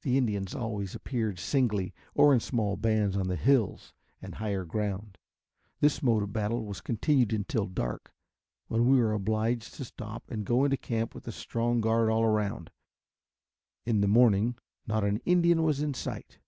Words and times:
The 0.00 0.16
Indians 0.16 0.54
always 0.54 0.94
appeared 0.94 1.38
singly 1.38 1.92
or 2.14 2.32
in 2.32 2.40
small 2.40 2.78
bands 2.78 3.18
on 3.18 3.28
the 3.28 3.36
hills 3.36 3.92
and 4.22 4.34
higher 4.36 4.64
ground. 4.64 5.18
This 5.80 6.02
mode 6.02 6.22
of 6.22 6.32
battle 6.32 6.64
was 6.64 6.80
continued 6.80 7.34
until 7.34 7.66
dark, 7.66 8.14
when 8.68 8.86
we 8.88 8.98
were 8.98 9.12
obliged 9.12 9.74
to 9.74 9.84
stop 9.84 10.30
and 10.30 10.46
go 10.46 10.64
into 10.64 10.78
camp 10.78 11.14
with 11.14 11.28
a 11.28 11.32
strong 11.32 11.82
guard 11.82 12.08
all 12.08 12.24
around. 12.24 12.70
In 13.84 14.00
the 14.00 14.08
morning 14.08 14.56
not 14.86 15.04
an 15.04 15.18
Indian 15.26 15.62
was 15.62 15.82
in 15.82 15.92
sight. 15.92 16.38